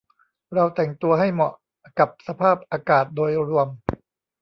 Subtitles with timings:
[0.53, 1.53] เราแต่งตัวให้เหมาะ
[1.99, 3.67] กับสภาพอากาศโดยรวม